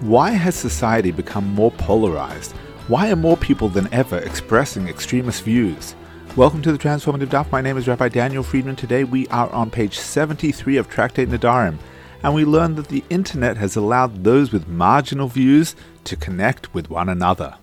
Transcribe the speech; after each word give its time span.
Why 0.00 0.30
has 0.30 0.54
society 0.54 1.10
become 1.10 1.44
more 1.56 1.72
polarized? 1.72 2.52
Why 2.86 3.10
are 3.10 3.16
more 3.16 3.36
people 3.36 3.68
than 3.68 3.92
ever 3.92 4.16
expressing 4.18 4.86
extremist 4.86 5.42
views? 5.42 5.96
Welcome 6.36 6.62
to 6.62 6.70
the 6.70 6.78
Transformative 6.78 7.26
Daf. 7.26 7.50
My 7.50 7.60
name 7.60 7.76
is 7.76 7.88
Rabbi 7.88 8.08
Daniel 8.08 8.44
Friedman. 8.44 8.76
Today 8.76 9.02
we 9.02 9.26
are 9.26 9.50
on 9.50 9.72
page 9.72 9.98
73 9.98 10.76
of 10.76 10.88
Tractate 10.88 11.26
Nedarim, 11.26 11.78
and 12.22 12.32
we 12.32 12.44
learn 12.44 12.76
that 12.76 12.86
the 12.86 13.02
internet 13.10 13.56
has 13.56 13.74
allowed 13.74 14.22
those 14.22 14.52
with 14.52 14.68
marginal 14.68 15.26
views 15.26 15.74
to 16.04 16.14
connect 16.14 16.72
with 16.72 16.88
one 16.90 17.08
another. 17.08 17.56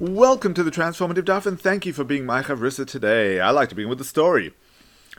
Welcome 0.00 0.52
to 0.54 0.64
the 0.64 0.72
Transformative 0.72 1.26
Daf, 1.26 1.46
and 1.46 1.60
thank 1.60 1.86
you 1.86 1.92
for 1.92 2.02
being 2.02 2.26
my 2.26 2.42
chavrusa 2.42 2.88
today. 2.88 3.38
I 3.38 3.50
like 3.50 3.68
to 3.68 3.76
begin 3.76 3.88
with 3.88 4.00
a 4.00 4.04
story. 4.04 4.52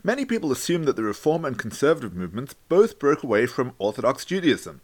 Many 0.03 0.25
people 0.25 0.51
assume 0.51 0.83
that 0.83 0.97
the 0.97 1.03
Reform 1.03 1.45
and 1.45 1.57
Conservative 1.57 2.13
movements 2.13 2.53
both 2.67 2.99
broke 2.99 3.23
away 3.23 3.45
from 3.45 3.75
Orthodox 3.79 4.25
Judaism. 4.25 4.81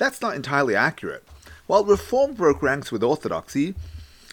That's 0.00 0.22
not 0.22 0.34
entirely 0.34 0.74
accurate. 0.74 1.24
While 1.66 1.84
Reform 1.84 2.32
broke 2.32 2.62
ranks 2.62 2.90
with 2.90 3.02
Orthodoxy, 3.02 3.74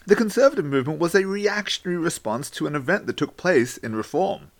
the 0.05 0.15
Conservative 0.15 0.63
movement 0.63 0.97
was 0.97 1.13
a 1.13 1.25
reactionary 1.25 1.97
response 1.97 2.49
to 2.51 2.67
an 2.67 2.75
event 2.75 3.05
that 3.05 3.17
took 3.17 3.35
place 3.35 3.75
in 3.75 3.93
Reform. 3.93 4.51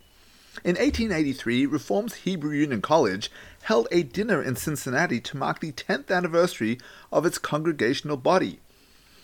In 0.64 0.76
1883, 0.76 1.64
Reform's 1.64 2.12
Hebrew 2.12 2.54
Union 2.54 2.82
College 2.82 3.30
held 3.62 3.88
a 3.90 4.02
dinner 4.02 4.42
in 4.42 4.54
Cincinnati 4.54 5.18
to 5.22 5.38
mark 5.38 5.60
the 5.60 5.72
10th 5.72 6.14
anniversary 6.14 6.78
of 7.10 7.24
its 7.24 7.38
congregational 7.38 8.18
body. 8.18 8.60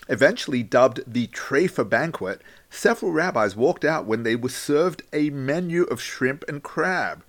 Eventually 0.08 0.62
dubbed 0.62 1.02
the 1.06 1.26
Trefa 1.26 1.86
Banquet, 1.86 2.40
several 2.70 3.12
rabbis 3.12 3.56
walked 3.56 3.84
out 3.84 4.06
when 4.06 4.22
they 4.22 4.36
were 4.36 4.48
served 4.48 5.02
a 5.12 5.28
menu 5.28 5.82
of 5.82 6.00
shrimp 6.00 6.44
and 6.48 6.62
crab. 6.62 7.22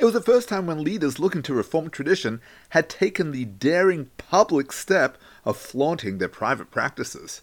It 0.00 0.04
was 0.04 0.14
the 0.14 0.22
first 0.22 0.48
time 0.48 0.66
when 0.66 0.82
leaders 0.82 1.18
looking 1.18 1.42
to 1.42 1.54
reform 1.54 1.90
tradition 1.90 2.40
had 2.70 2.88
taken 2.88 3.30
the 3.30 3.44
daring 3.44 4.10
public 4.16 4.72
step 4.72 5.18
of 5.44 5.56
flaunting 5.56 6.18
their 6.18 6.28
private 6.28 6.70
practices. 6.70 7.42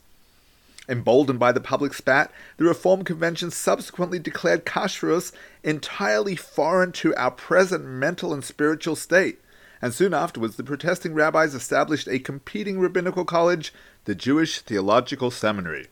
Emboldened 0.90 1.38
by 1.38 1.52
the 1.52 1.62
public 1.62 1.94
spat, 1.94 2.32
the 2.58 2.66
Reform 2.66 3.04
Convention 3.04 3.52
subsequently 3.52 4.18
declared 4.18 4.66
kashrus 4.66 5.32
entirely 5.64 6.36
foreign 6.36 6.92
to 6.94 7.16
our 7.16 7.30
present 7.30 7.86
mental 7.86 8.34
and 8.34 8.44
spiritual 8.44 8.96
state, 8.96 9.40
and 9.84 9.94
soon 9.94 10.16
afterwards 10.16 10.56
the 10.56 10.64
protesting 10.64 11.14
rabbis 11.14 11.54
established 11.54 12.08
a 12.08 12.18
competing 12.18 12.80
rabbinical 12.80 13.24
college, 13.24 13.72
the 14.06 14.16
Jewish 14.16 14.62
Theological 14.62 15.30
Seminary. 15.30 15.88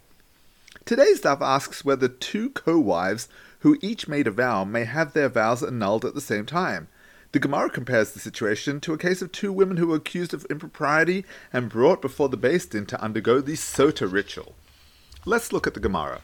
Today's 0.83 1.21
daf 1.21 1.41
asks 1.41 1.85
whether 1.85 2.07
two 2.07 2.49
co-wives 2.49 3.27
who 3.59 3.77
each 3.81 4.07
made 4.07 4.27
a 4.27 4.31
vow 4.31 4.63
may 4.63 4.85
have 4.85 5.13
their 5.13 5.29
vows 5.29 5.63
annulled 5.63 6.05
at 6.05 6.13
the 6.13 6.21
same 6.21 6.45
time. 6.45 6.87
The 7.33 7.39
Gemara 7.39 7.69
compares 7.69 8.11
the 8.11 8.19
situation 8.19 8.79
to 8.81 8.93
a 8.93 8.97
case 8.97 9.21
of 9.21 9.31
two 9.31 9.51
women 9.51 9.77
who 9.77 9.87
were 9.87 9.97
accused 9.97 10.33
of 10.33 10.45
impropriety 10.45 11.25
and 11.51 11.69
brought 11.69 12.01
before 12.01 12.29
the 12.29 12.37
Beis 12.37 12.69
Din 12.69 12.85
to 12.85 13.01
undergo 13.01 13.41
the 13.41 13.53
Sota 13.53 14.11
ritual. 14.11 14.55
Let's 15.25 15.51
look 15.51 15.67
at 15.67 15.73
the 15.73 15.79
Gemara. 15.79 16.21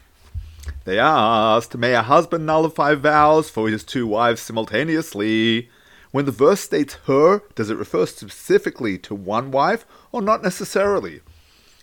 They 0.86 0.98
asked, 0.98 1.78
May 1.78 1.94
a 1.94 2.02
husband 2.02 2.46
nullify 2.46 2.96
vows 2.96 3.50
for 3.50 3.68
his 3.68 3.84
two 3.84 4.08
wives 4.08 4.42
simultaneously? 4.42 5.70
When 6.12 6.26
the 6.26 6.32
verse 6.32 6.62
states 6.62 6.98
her, 7.06 7.42
does 7.56 7.70
it 7.70 7.78
refer 7.78 8.06
specifically 8.06 8.98
to 9.00 9.16
one 9.16 9.52
wife 9.52 9.86
or 10.12 10.22
not 10.22 10.42
necessarily? 10.42 11.22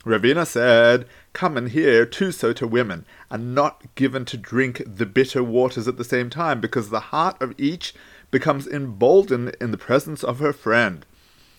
Ravina 0.05 0.47
said, 0.47 1.07
Come 1.35 1.59
and 1.59 1.71
hear, 1.71 2.07
two 2.07 2.29
Sota 2.29 2.69
women 2.69 3.05
are 3.31 3.39
not 3.39 3.95
given 3.95 4.25
to 4.27 4.39
drink 4.39 4.83
the 4.87 5.05
bitter 5.05 5.45
waters 5.45 5.87
at 5.87 5.99
the 5.99 6.05
same 6.05 6.31
time, 6.31 6.61
because 6.61 6.89
the 6.89 7.01
heart 7.01 7.41
of 7.43 7.55
each 7.59 7.95
becomes 8.31 8.67
emboldened 8.67 9.55
in 9.61 9.73
the 9.73 9.79
presence 9.79 10.25
of 10.25 10.39
her 10.39 10.55
friend. 10.55 11.05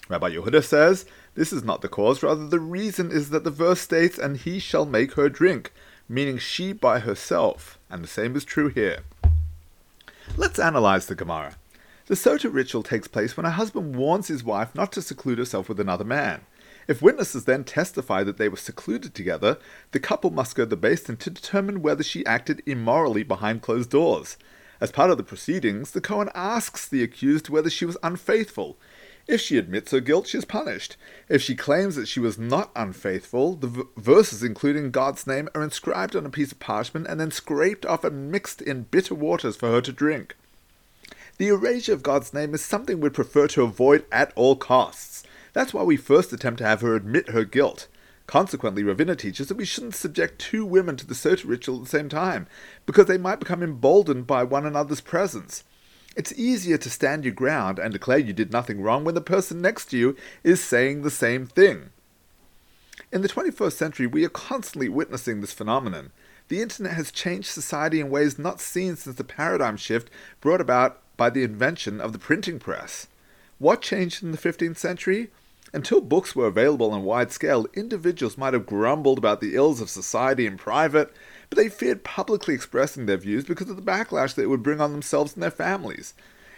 Rabbi 0.09 0.31
Yehuda 0.31 0.63
says, 0.63 1.05
This 1.35 1.53
is 1.53 1.63
not 1.63 1.81
the 1.81 1.89
cause, 1.89 2.23
rather 2.23 2.47
the 2.47 2.59
reason 2.59 3.11
is 3.11 3.29
that 3.29 3.43
the 3.43 3.51
verse 3.51 3.79
states, 3.79 4.17
And 4.17 4.37
he 4.37 4.57
shall 4.57 4.85
make 4.85 5.13
her 5.13 5.29
drink, 5.29 5.71
meaning 6.09 6.39
she 6.39 6.73
by 6.73 6.99
herself, 6.99 7.77
and 7.91 8.03
the 8.03 8.07
same 8.07 8.35
is 8.35 8.43
true 8.43 8.69
here. 8.69 9.01
Let's 10.35 10.59
analyze 10.59 11.05
the 11.05 11.15
Gemara. 11.15 11.57
The 12.07 12.15
Sota 12.15 12.51
ritual 12.51 12.83
takes 12.83 13.07
place 13.07 13.37
when 13.37 13.45
a 13.45 13.51
husband 13.51 13.95
warns 13.95 14.27
his 14.27 14.43
wife 14.43 14.73
not 14.73 14.91
to 14.93 15.01
seclude 15.01 15.37
herself 15.37 15.69
with 15.69 15.79
another 15.79 16.03
man. 16.03 16.41
If 16.87 17.01
witnesses 17.01 17.45
then 17.45 17.63
testify 17.63 18.23
that 18.23 18.37
they 18.37 18.49
were 18.49 18.57
secluded 18.57 19.13
together, 19.13 19.57
the 19.91 19.99
couple 19.99 20.31
must 20.31 20.55
go 20.55 20.63
to 20.65 20.75
the 20.75 20.77
Beis 20.77 21.05
Din 21.05 21.17
to 21.17 21.29
determine 21.29 21.81
whether 21.81 22.03
she 22.03 22.25
acted 22.25 22.63
immorally 22.65 23.23
behind 23.23 23.61
closed 23.61 23.89
doors. 23.89 24.37
As 24.79 24.91
part 24.91 25.11
of 25.11 25.17
the 25.17 25.23
proceedings, 25.23 25.91
the 25.91 26.01
Kohen 26.01 26.29
asks 26.33 26.87
the 26.87 27.03
accused 27.03 27.49
whether 27.49 27.69
she 27.69 27.85
was 27.85 27.97
unfaithful. 28.01 28.77
If 29.27 29.39
she 29.39 29.57
admits 29.57 29.91
her 29.91 29.99
guilt, 29.99 30.27
she 30.27 30.39
is 30.39 30.45
punished. 30.45 30.97
If 31.29 31.43
she 31.43 31.55
claims 31.55 31.95
that 31.95 32.07
she 32.07 32.19
was 32.19 32.39
not 32.39 32.71
unfaithful, 32.75 33.55
the 33.55 33.67
v- 33.67 33.83
verses 33.95 34.41
including 34.41 34.89
God's 34.89 35.27
name 35.27 35.47
are 35.53 35.63
inscribed 35.63 36.15
on 36.15 36.25
a 36.25 36.29
piece 36.29 36.51
of 36.51 36.59
parchment 36.59 37.05
and 37.07 37.19
then 37.19 37.29
scraped 37.29 37.85
off 37.85 38.03
and 38.03 38.31
mixed 38.31 38.61
in 38.61 38.83
bitter 38.83 39.13
waters 39.13 39.55
for 39.55 39.69
her 39.69 39.81
to 39.81 39.91
drink. 39.91 40.35
The 41.37 41.49
erasure 41.49 41.93
of 41.93 42.03
God's 42.03 42.33
name 42.33 42.53
is 42.55 42.65
something 42.65 42.99
we'd 42.99 43.13
prefer 43.13 43.47
to 43.49 43.63
avoid 43.63 44.05
at 44.11 44.33
all 44.35 44.55
costs. 44.55 45.10
That's 45.53 45.73
why 45.73 45.83
we 45.83 45.97
first 45.97 46.31
attempt 46.31 46.59
to 46.59 46.65
have 46.65 46.81
her 46.81 46.95
admit 46.95 47.29
her 47.29 47.43
guilt. 47.43 47.87
Consequently, 48.27 48.83
Ravina 48.83 49.17
teaches 49.17 49.47
that 49.47 49.57
we 49.57 49.65
shouldn't 49.65 49.95
subject 49.95 50.39
two 50.39 50.65
women 50.65 50.95
to 50.95 51.05
the 51.05 51.13
Sota 51.13 51.47
ritual 51.47 51.77
at 51.77 51.83
the 51.83 51.89
same 51.89 52.07
time, 52.07 52.47
because 52.85 53.07
they 53.07 53.17
might 53.17 53.39
become 53.39 53.61
emboldened 53.61 54.25
by 54.25 54.43
one 54.43 54.65
another's 54.65 55.01
presence. 55.01 55.63
It's 56.15 56.33
easier 56.37 56.77
to 56.77 56.89
stand 56.89 57.25
your 57.25 57.33
ground 57.33 57.79
and 57.79 57.91
declare 57.91 58.17
you 58.17 58.33
did 58.33 58.51
nothing 58.51 58.81
wrong 58.81 59.03
when 59.03 59.15
the 59.15 59.21
person 59.21 59.61
next 59.61 59.87
to 59.87 59.97
you 59.97 60.15
is 60.43 60.63
saying 60.63 61.01
the 61.01 61.11
same 61.11 61.45
thing. 61.45 61.89
In 63.11 63.21
the 63.21 63.29
21st 63.29 63.73
century, 63.73 64.07
we 64.07 64.23
are 64.23 64.29
constantly 64.29 64.87
witnessing 64.87 65.41
this 65.41 65.53
phenomenon. 65.53 66.11
The 66.47 66.61
internet 66.61 66.93
has 66.93 67.11
changed 67.11 67.47
society 67.49 67.99
in 67.99 68.09
ways 68.09 68.37
not 68.37 68.59
seen 68.61 68.95
since 68.95 69.15
the 69.15 69.23
paradigm 69.23 69.77
shift 69.77 70.09
brought 70.39 70.61
about 70.61 71.01
by 71.17 71.29
the 71.29 71.43
invention 71.43 71.99
of 71.99 72.13
the 72.13 72.19
printing 72.19 72.59
press. 72.59 73.07
What 73.57 73.81
changed 73.81 74.23
in 74.23 74.31
the 74.31 74.37
15th 74.37 74.77
century? 74.77 75.29
Until 75.73 76.01
books 76.01 76.35
were 76.35 76.47
available 76.47 76.91
on 76.91 77.03
wide 77.03 77.31
scale, 77.31 77.65
individuals 77.73 78.37
might 78.37 78.53
have 78.53 78.65
grumbled 78.65 79.17
about 79.17 79.39
the 79.39 79.55
ills 79.55 79.79
of 79.79 79.89
society 79.89 80.45
in 80.45 80.57
private, 80.57 81.13
but 81.49 81.57
they 81.57 81.69
feared 81.69 82.03
publicly 82.03 82.53
expressing 82.53 83.05
their 83.05 83.17
views 83.17 83.45
because 83.45 83.69
of 83.69 83.77
the 83.77 83.81
backlash 83.81 84.33
that 84.33 84.43
it 84.43 84.49
would 84.49 84.63
bring 84.63 84.81
on 84.81 84.91
themselves 84.91 85.33
and 85.33 85.41
their 85.41 85.49
families. 85.49 86.13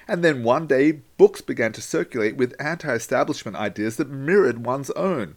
And 0.07 0.23
then 0.23 0.43
one 0.43 0.67
day, 0.67 1.01
books 1.17 1.41
began 1.41 1.71
to 1.73 1.81
circulate 1.81 2.35
with 2.35 2.59
anti 2.59 2.93
establishment 2.93 3.55
ideas 3.55 3.97
that 3.97 4.09
mirrored 4.09 4.65
one's 4.65 4.89
own. 4.91 5.35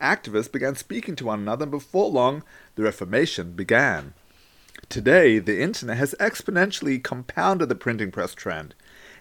Activists 0.00 0.52
began 0.52 0.76
speaking 0.76 1.16
to 1.16 1.26
one 1.26 1.40
another, 1.40 1.64
and 1.64 1.70
before 1.70 2.10
long, 2.10 2.42
the 2.74 2.82
Reformation 2.82 3.52
began. 3.52 4.12
Today, 4.90 5.38
the 5.38 5.60
internet 5.60 5.96
has 5.96 6.14
exponentially 6.20 7.02
compounded 7.02 7.70
the 7.70 7.74
printing 7.74 8.10
press 8.12 8.34
trend. 8.34 8.74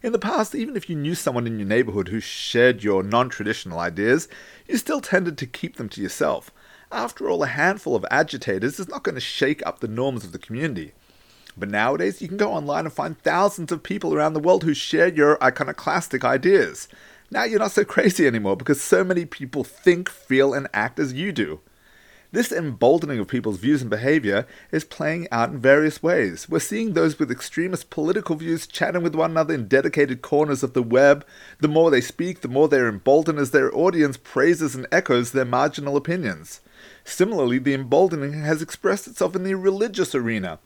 In 0.05 0.11
the 0.11 0.19
past, 0.19 0.53
even 0.53 0.77
if 0.77 0.87
you 0.87 0.95
knew 0.95 1.15
someone 1.15 1.47
in 1.47 1.57
your 1.57 1.67
neighborhood 1.67 2.09
who 2.09 2.19
shared 2.19 2.83
your 2.83 3.01
non 3.01 3.27
traditional 3.27 3.79
ideas, 3.79 4.27
you 4.67 4.77
still 4.77 5.01
tended 5.01 5.35
to 5.39 5.47
keep 5.47 5.77
them 5.77 5.89
to 5.89 5.99
yourself. 5.99 6.51
After 6.91 7.27
all, 7.27 7.41
a 7.41 7.47
handful 7.47 7.95
of 7.95 8.05
agitators 8.11 8.79
is 8.79 8.87
not 8.87 9.01
going 9.01 9.15
to 9.15 9.19
shake 9.19 9.65
up 9.65 9.79
the 9.79 9.87
norms 9.87 10.23
of 10.23 10.31
the 10.31 10.37
community. 10.37 10.91
But 11.57 11.71
nowadays, 11.71 12.21
you 12.21 12.27
can 12.27 12.37
go 12.37 12.51
online 12.51 12.85
and 12.85 12.93
find 12.93 13.17
thousands 13.17 13.71
of 13.71 13.81
people 13.81 14.13
around 14.13 14.33
the 14.33 14.39
world 14.39 14.63
who 14.63 14.75
share 14.75 15.07
your 15.07 15.43
iconoclastic 15.43 16.23
ideas. 16.23 16.87
Now 17.31 17.45
you're 17.45 17.57
not 17.57 17.71
so 17.71 17.83
crazy 17.83 18.27
anymore 18.27 18.57
because 18.57 18.79
so 18.79 19.03
many 19.03 19.25
people 19.25 19.63
think, 19.63 20.07
feel, 20.07 20.53
and 20.53 20.67
act 20.71 20.99
as 20.99 21.13
you 21.13 21.31
do. 21.31 21.61
This 22.31 22.51
emboldening 22.51 23.19
of 23.19 23.27
people's 23.27 23.59
views 23.59 23.81
and 23.81 23.89
behavior 23.89 24.45
is 24.71 24.83
playing 24.83 25.27
out 25.31 25.51
in 25.51 25.59
various 25.59 26.03
ways. 26.03 26.49
We're 26.49 26.59
seeing 26.59 26.93
those 26.93 27.17
with 27.17 27.31
extremist 27.31 27.89
political 27.89 28.35
views 28.35 28.67
chatting 28.67 29.03
with 29.03 29.15
one 29.15 29.31
another 29.31 29.53
in 29.53 29.67
dedicated 29.67 30.21
corners 30.21 30.63
of 30.63 30.73
the 30.73 30.83
web. 30.83 31.25
The 31.59 31.67
more 31.67 31.91
they 31.91 32.01
speak, 32.01 32.41
the 32.41 32.47
more 32.47 32.67
they're 32.67 32.89
emboldened 32.89 33.39
as 33.39 33.51
their 33.51 33.73
audience 33.75 34.17
praises 34.17 34.75
and 34.75 34.87
echoes 34.91 35.31
their 35.31 35.45
marginal 35.45 35.95
opinions. 35.95 36.61
Similarly, 37.03 37.59
the 37.59 37.73
emboldening 37.73 38.33
has 38.41 38.61
expressed 38.61 39.07
itself 39.07 39.35
in 39.35 39.43
the 39.43 39.53
religious 39.55 40.13
arena. 40.13 40.59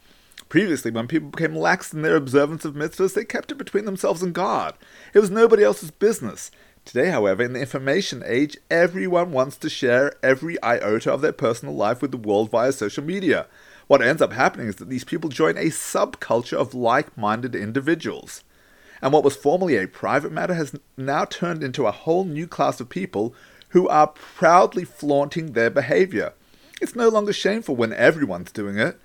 Previously, 0.48 0.90
when 0.90 1.08
people 1.08 1.30
became 1.30 1.56
lax 1.56 1.94
in 1.94 2.02
their 2.02 2.16
observance 2.16 2.66
of 2.66 2.74
mitzvahs, 2.74 3.14
they 3.14 3.24
kept 3.24 3.52
it 3.52 3.60
between 3.60 3.86
themselves 3.86 4.24
and 4.24 4.34
God. 4.34 4.74
It 5.14 5.20
was 5.20 5.30
nobody 5.30 5.64
else's 5.64 5.92
business. 5.92 6.50
Today, 6.90 7.12
however, 7.12 7.44
in 7.44 7.54
the 7.54 7.60
information 7.60 8.24
age, 8.26 8.58
everyone 8.72 9.32
wants 9.32 9.58
to 9.58 9.70
share 9.70 10.12
every 10.24 10.58
iota 10.64 11.14
of 11.14 11.22
their 11.22 11.32
personal 11.32 11.76
life 11.76 12.02
with 12.02 12.10
the 12.10 12.18
world 12.18 12.50
via 12.50 12.72
social 12.72 13.04
media. 13.04 13.46
What 13.86 14.02
ends 14.02 14.24
up 14.24 14.34
happening 14.34 14.66
is 14.66 14.78
that 14.78 14.90
these 14.90 15.04
people 15.04 15.30
join 15.30 15.56
a 15.56 15.66
subculture 15.66 16.58
of 16.58 16.74
like 16.74 17.16
minded 17.16 17.54
individuals. 17.54 18.44
And 19.04 19.14
what 19.14 19.24
was 19.24 19.36
formerly 19.36 19.76
a 19.76 19.88
private 19.88 20.32
matter 20.32 20.56
has 20.56 20.80
now 20.98 21.26
turned 21.26 21.64
into 21.64 21.86
a 21.86 21.92
whole 21.92 22.26
new 22.26 22.48
class 22.48 22.80
of 22.80 22.90
people 22.90 23.36
who 23.68 23.88
are 23.88 24.08
proudly 24.08 24.84
flaunting 24.84 25.52
their 25.52 25.70
behavior. 25.70 26.34
It's 26.82 26.96
no 26.96 27.10
longer 27.10 27.34
shameful 27.34 27.76
when 27.76 27.94
everyone's 27.94 28.52
doing 28.52 28.80
it. 28.80 29.00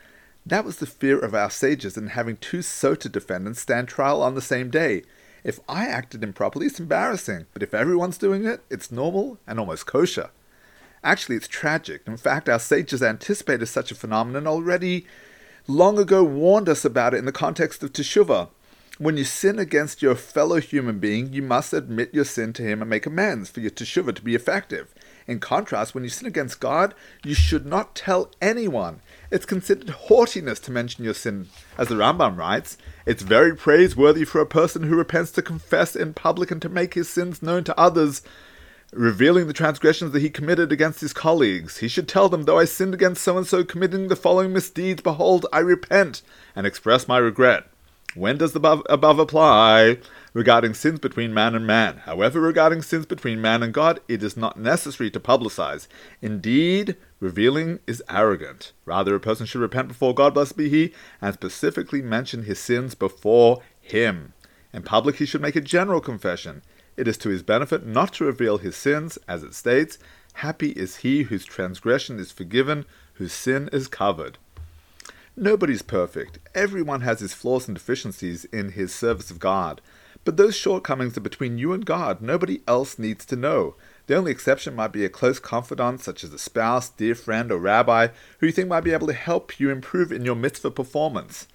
That 0.47 0.65
was 0.65 0.79
the 0.79 0.87
fear 0.87 1.19
of 1.19 1.35
our 1.35 1.51
sages 1.51 1.99
in 1.99 2.07
having 2.07 2.39
two 2.39 2.61
Sota 2.61 3.13
defendants 3.13 3.61
stand 3.61 3.89
trial 3.89 4.23
on 4.23 4.35
the 4.35 4.41
same 4.41 4.71
day. 4.71 5.03
If 5.45 5.61
I 5.69 5.87
acted 5.87 6.25
improperly, 6.25 6.67
it's 6.67 6.81
embarrassing, 6.81 7.47
but 7.53 7.63
if 7.63 7.75
everyone's 7.75 8.19
doing 8.19 8.47
it, 8.47 8.63
it's 8.71 8.91
normal 8.91 9.39
and 9.47 9.61
almost 9.61 9.87
kosher. 9.87 10.31
Actually, 11.05 11.37
it's 11.37 11.47
tragic. 11.47 12.03
In 12.07 12.17
fact, 12.17 12.49
our 12.49 12.59
sages 12.59 13.03
anticipated 13.03 13.67
such 13.67 13.93
a 13.93 13.95
phenomenon 13.95 14.47
already 14.47 15.07
long 15.67 15.99
ago 15.99 16.25
warned 16.25 16.69
us 16.69 16.85
about 16.85 17.13
it 17.13 17.19
in 17.19 17.27
the 17.27 17.33
context 17.33 17.83
of 17.83 17.93
Teshuvah. 17.93 18.49
When 18.97 19.17
you 19.17 19.25
sin 19.25 19.59
against 19.59 20.03
your 20.03 20.15
fellow 20.15 20.61
human 20.61 21.01
being, 21.01 21.33
you 21.33 21.43
must 21.43 21.73
admit 21.73 22.15
your 22.15 22.25
sin 22.25 22.53
to 22.55 22.63
him 22.63 22.81
and 22.81 22.89
make 22.89 23.07
amends 23.07 23.51
for 23.51 23.59
your 23.59 23.73
teshuvah 23.73 24.15
to 24.15 24.23
be 24.23 24.37
effective. 24.37 24.95
In 25.27 25.41
contrast, 25.41 25.95
when 25.95 26.05
you 26.05 26.11
sin 26.11 26.29
against 26.29 26.61
God, 26.61 26.95
you 27.25 27.35
should 27.35 27.67
not 27.67 27.97
tell 27.97 28.31
anyone. 28.41 29.01
It's 29.31 29.47
considered 29.47 29.91
haughtiness 29.91 30.61
to 30.61 30.73
mention 30.73 31.05
your 31.05 31.15
sin. 31.15 31.49
As 31.79 31.89
the 31.89 31.95
Rambam 31.95 32.37
writes, 32.37 32.77
it's 33.07 33.23
very 33.23 33.57
praiseworthy 33.57 34.25
for 34.25 34.41
a 34.41 34.47
person 34.47 34.85
who 34.85 34.97
repents 34.97 35.31
to 35.33 35.43
confess 35.43 35.97
in 35.97 36.15
public 36.15 36.51
and 36.51 36.61
to 36.63 36.69
make 36.69 36.95
his 36.95 37.09
sins 37.09 37.43
known 37.43 37.65
to 37.65 37.79
others, 37.79 38.23
revealing 38.93 39.47
the 39.47 39.53
transgressions 39.53 40.13
that 40.13 40.23
he 40.23 40.31
committed 40.31 40.71
against 40.71 41.01
his 41.01 41.13
colleagues. 41.13 41.79
He 41.79 41.89
should 41.89 42.09
tell 42.09 42.29
them, 42.29 42.45
though 42.45 42.59
I 42.59 42.65
sinned 42.65 42.95
against 42.95 43.23
so 43.23 43.37
and 43.37 43.47
so, 43.47 43.65
committing 43.65 44.09
the 44.09 44.17
following 44.17 44.53
misdeeds, 44.53 45.03
behold, 45.03 45.47
I 45.53 45.61
repent, 45.61 46.23
and 46.55 46.67
express 46.67 47.09
my 47.09 47.19
regret. 47.19 47.67
When 48.15 48.39
does 48.39 48.53
the 48.53 48.61
above, 48.61 48.83
above 48.89 49.19
apply? 49.19 49.99
Regarding 50.35 50.73
sins 50.73 51.01
between 51.01 51.35
man 51.35 51.57
and 51.57 51.67
man. 51.67 51.99
However, 52.05 52.41
regarding 52.41 52.83
sins 52.83 53.07
between 53.07 53.41
man 53.41 53.63
and 53.63 53.75
God, 53.75 53.99
it 54.07 54.23
is 54.23 54.37
not 54.37 54.57
necessary 54.57 55.11
to 55.11 55.19
publicize. 55.19 55.89
Indeed, 56.23 56.97
revealing 57.25 57.81
is 57.87 58.03
arrogant. 58.09 58.73
Rather, 58.85 59.15
a 59.15 59.21
person 59.21 59.47
should 59.47 59.63
repent 59.63 59.89
before 59.89 60.15
God, 60.15 60.35
blessed 60.35 60.59
be 60.59 60.69
He, 60.69 60.93
and 61.23 61.33
specifically 61.33 62.03
mention 62.03 62.45
his 62.45 62.59
sins 62.59 62.95
before 62.95 63.63
Him. 63.81 64.35
In 64.75 64.83
public, 64.83 65.17
he 65.17 65.27
should 65.27 65.41
make 65.41 65.57
a 65.57 65.61
general 65.61 66.01
confession. 66.01 66.63
It 66.97 67.09
is 67.09 67.17
to 67.19 67.31
his 67.31 67.43
benefit 67.43 67.87
not 67.87 68.13
to 68.15 68.25
reveal 68.25 68.59
his 68.59 68.77
sins, 68.77 69.19
as 69.27 69.43
it 69.43 69.55
states, 69.55 69.99
Happy 70.35 70.71
is 70.71 70.97
he 70.97 71.23
whose 71.23 71.45
transgression 71.45 72.19
is 72.19 72.31
forgiven, 72.31 72.85
whose 73.15 73.33
sin 73.33 73.71
is 73.73 73.89
covered. 73.89 74.37
Nobody's 75.37 75.83
perfect. 75.83 76.39
Everyone 76.55 77.01
has 77.01 77.21
his 77.21 77.33
flaws 77.33 77.69
and 77.69 77.77
deficiencies 77.77 78.45
in 78.47 78.73
his 78.73 78.93
service 78.93 79.31
of 79.31 79.39
God. 79.39 79.81
But 80.25 80.37
those 80.37 80.57
shortcomings 80.57 81.17
are 81.17 81.21
between 81.21 81.59
you 81.59 81.73
and 81.73 81.87
God. 81.87 82.21
Nobody 82.21 82.63
else 82.67 82.99
needs 82.99 83.25
to 83.27 83.37
know. 83.37 83.77
The 84.07 84.17
only 84.17 84.33
exception 84.33 84.75
might 84.75 84.93
be 84.93 85.05
a 85.05 85.09
close 85.09 85.39
confidant, 85.39 86.01
such 86.03 86.25
as 86.25 86.33
a 86.33 86.39
spouse, 86.39 86.91
dear 86.91 87.15
friend, 87.15 87.51
or 87.51 87.59
rabbi, 87.59 88.09
who 88.39 88.47
you 88.47 88.53
think 88.53 88.69
might 88.69 88.85
be 88.85 88.93
able 88.93 89.07
to 89.07 89.15
help 89.15 89.59
you 89.59 89.71
improve 89.71 90.13
in 90.13 90.25
your 90.25 90.35
mitzvah 90.35 90.71
performance. 90.71 91.49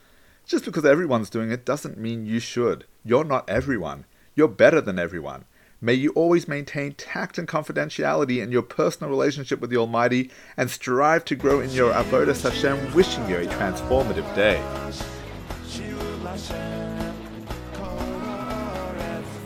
Just 0.47 0.65
because 0.65 0.83
everyone's 0.83 1.29
doing 1.29 1.51
it 1.51 1.63
doesn't 1.63 1.99
mean 1.99 2.25
you 2.25 2.39
should. 2.39 2.85
You're 3.05 3.23
not 3.23 3.47
everyone. 3.47 4.05
You're 4.33 4.47
better 4.47 4.81
than 4.81 4.97
everyone. 4.97 5.45
May 5.79 5.93
you 5.93 6.09
always 6.11 6.47
maintain 6.47 6.93
tact 6.93 7.37
and 7.37 7.47
confidentiality 7.47 8.41
in 8.41 8.51
your 8.51 8.63
personal 8.63 9.11
relationship 9.11 9.61
with 9.61 9.69
the 9.69 9.77
Almighty 9.77 10.31
and 10.57 10.71
strive 10.71 11.23
to 11.25 11.35
grow 11.35 11.59
in 11.59 11.69
your 11.69 11.93
Avodah 11.93 12.41
Hashem, 12.41 12.93
wishing 12.93 13.29
you 13.29 13.37
a 13.37 13.45
transformative 13.45 14.35
day. 14.35 14.59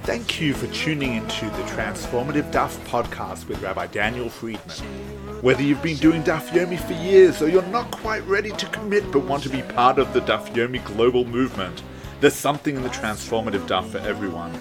Thank 0.03 0.41
you 0.41 0.53
for 0.53 0.67
tuning 0.67 1.15
into 1.15 1.45
the 1.45 1.63
Transformative 1.63 2.51
Daf 2.51 2.77
podcast 2.87 3.47
with 3.47 3.61
Rabbi 3.61 3.87
Daniel 3.87 4.27
Friedman. 4.27 4.75
Whether 5.41 5.63
you've 5.63 5.81
been 5.81 5.95
doing 5.95 6.21
Daf 6.23 6.49
Yomi 6.49 6.77
for 6.77 6.91
years 6.91 7.41
or 7.41 7.47
you're 7.47 7.61
not 7.67 7.89
quite 7.89 8.21
ready 8.27 8.51
to 8.51 8.65
commit 8.65 9.09
but 9.13 9.23
want 9.23 9.43
to 9.43 9.49
be 9.49 9.61
part 9.61 9.99
of 9.99 10.11
the 10.11 10.19
Daf 10.19 10.53
Yomi 10.53 10.83
global 10.83 11.23
movement, 11.23 11.83
there's 12.19 12.33
something 12.33 12.75
in 12.75 12.83
the 12.83 12.89
transformative 12.89 13.65
daf 13.65 13.85
for 13.85 13.99
everyone. 13.99 14.51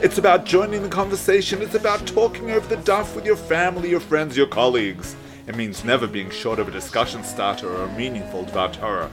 It's 0.00 0.18
about 0.18 0.44
joining 0.44 0.84
the 0.84 0.88
conversation, 0.88 1.62
it's 1.62 1.74
about 1.74 2.06
talking 2.06 2.52
over 2.52 2.68
the 2.68 2.80
daf 2.82 3.16
with 3.16 3.26
your 3.26 3.34
family, 3.34 3.90
your 3.90 3.98
friends, 3.98 4.36
your 4.36 4.46
colleagues. 4.46 5.16
It 5.48 5.56
means 5.56 5.84
never 5.84 6.06
being 6.06 6.30
short 6.30 6.60
of 6.60 6.68
a 6.68 6.70
discussion 6.70 7.24
starter 7.24 7.68
or 7.68 7.86
a 7.86 7.98
meaningful 7.98 8.44
Dvar 8.44 8.72
Torah. 8.72 9.10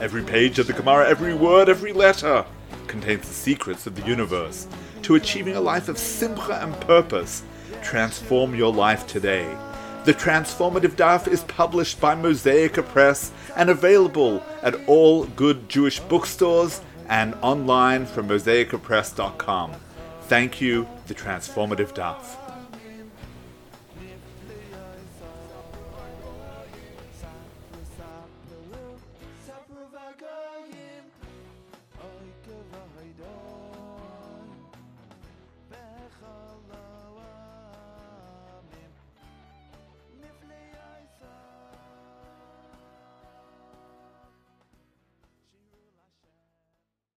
Every 0.00 0.24
page 0.24 0.58
of 0.58 0.66
the 0.66 0.72
Gemara, 0.72 1.08
every 1.08 1.32
word, 1.32 1.68
every 1.68 1.92
letter 1.92 2.44
contains 2.92 3.26
the 3.26 3.34
secrets 3.34 3.86
of 3.86 3.96
the 3.96 4.06
universe. 4.06 4.68
To 5.02 5.14
achieving 5.16 5.56
a 5.56 5.60
life 5.60 5.88
of 5.88 5.98
simcha 5.98 6.62
and 6.62 6.78
purpose, 6.82 7.42
transform 7.82 8.54
your 8.54 8.72
life 8.72 9.06
today. 9.06 9.56
The 10.04 10.12
Transformative 10.12 10.94
Daf 10.96 11.26
is 11.26 11.42
published 11.44 12.00
by 12.00 12.14
Mosaica 12.14 12.86
Press 12.86 13.32
and 13.56 13.70
available 13.70 14.42
at 14.62 14.74
all 14.86 15.24
good 15.24 15.68
Jewish 15.68 16.00
bookstores 16.00 16.82
and 17.08 17.34
online 17.40 18.04
from 18.04 18.28
mosaicapress.com. 18.28 19.72
Thank 20.22 20.60
you, 20.60 20.86
the 21.06 21.14
Transformative 21.14 21.94
Daf. 21.94 22.41